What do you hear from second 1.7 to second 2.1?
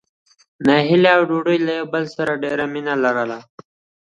بل